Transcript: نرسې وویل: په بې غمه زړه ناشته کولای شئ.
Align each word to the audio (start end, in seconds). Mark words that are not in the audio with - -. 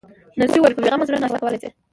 نرسې 0.39 0.57
وویل: 0.59 0.75
په 0.75 0.81
بې 0.83 0.89
غمه 0.93 1.05
زړه 1.07 1.21
ناشته 1.21 1.37
کولای 1.41 1.59
شئ. 1.61 1.69